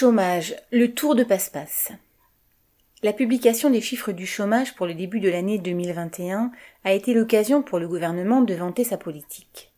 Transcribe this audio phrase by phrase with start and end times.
[0.00, 1.92] Chômage, le tour de passe-passe.
[3.02, 6.52] La publication des chiffres du chômage pour le début de l'année 2021
[6.84, 9.74] a été l'occasion pour le gouvernement de vanter sa politique.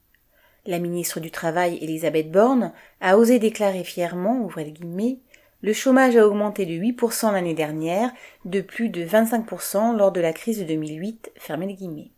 [0.65, 5.19] La ministre du Travail, Elisabeth Borne, a osé déclarer fièrement, ouvrez le guillemets,
[5.61, 8.13] le chômage a augmenté de 8% l'année dernière,
[8.45, 12.13] de plus de 25% lors de la crise de 2008, fermez guillemets.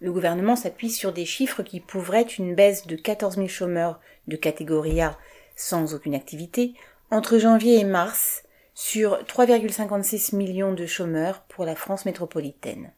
[0.00, 3.98] Le gouvernement s'appuie sur des chiffres qui prouveraient une baisse de 14 000 chômeurs
[4.28, 5.16] de catégorie A
[5.60, 6.72] sans aucune activité
[7.10, 12.92] entre janvier et mars sur 3,56 millions de chômeurs pour la France métropolitaine.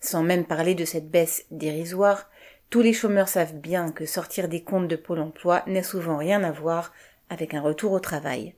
[0.00, 2.30] Sans même parler de cette baisse dérisoire,
[2.70, 6.42] tous les chômeurs savent bien que sortir des comptes de Pôle emploi n'a souvent rien
[6.44, 6.94] à voir
[7.28, 8.54] avec un retour au travail.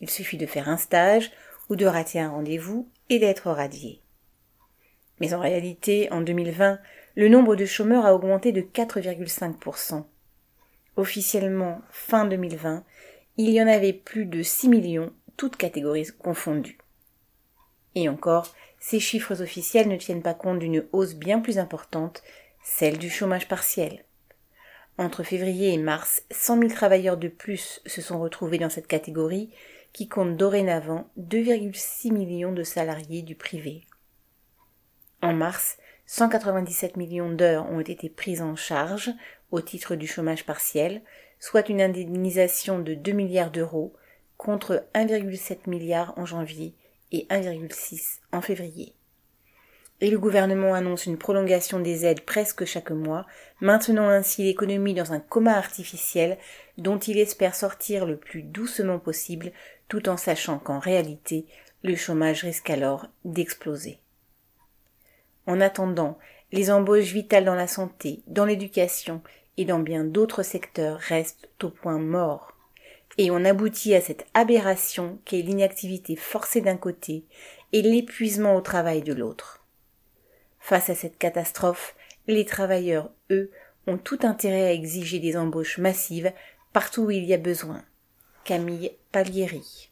[0.00, 1.32] Il suffit de faire un stage
[1.68, 4.00] ou de rater un rendez-vous et d'être radié.
[5.18, 6.78] Mais en réalité, en 2020,
[7.16, 10.04] le nombre de chômeurs a augmenté de 4,5%.
[10.98, 12.82] Officiellement, fin 2020,
[13.36, 16.78] il y en avait plus de 6 millions, toutes catégories confondues.
[17.94, 22.24] Et encore, ces chiffres officiels ne tiennent pas compte d'une hausse bien plus importante,
[22.64, 24.04] celle du chômage partiel.
[24.98, 29.50] Entre février et mars, 100 000 travailleurs de plus se sont retrouvés dans cette catégorie
[29.92, 33.84] qui compte dorénavant 2,6 millions de salariés du privé.
[35.22, 39.12] En mars, 197 millions d'heures ont été prises en charge
[39.50, 41.02] au titre du chômage partiel,
[41.40, 43.94] soit une indemnisation de 2 milliards d'euros
[44.36, 46.74] contre 1,7 milliard en janvier
[47.12, 48.94] et 1,6 en février.
[50.00, 53.26] Et le gouvernement annonce une prolongation des aides presque chaque mois,
[53.60, 56.38] maintenant ainsi l'économie dans un coma artificiel
[56.76, 59.50] dont il espère sortir le plus doucement possible
[59.88, 61.46] tout en sachant qu'en réalité
[61.82, 63.98] le chômage risque alors d'exploser.
[65.46, 66.18] En attendant,
[66.52, 69.22] les embauches vitales dans la santé, dans l'éducation
[69.56, 72.54] et dans bien d'autres secteurs restent au point mort.
[73.18, 77.24] Et on aboutit à cette aberration qu'est l'inactivité forcée d'un côté
[77.72, 79.64] et l'épuisement au travail de l'autre.
[80.60, 83.50] Face à cette catastrophe, les travailleurs, eux,
[83.86, 86.32] ont tout intérêt à exiger des embauches massives
[86.72, 87.82] partout où il y a besoin.
[88.44, 89.90] Camille Paglieri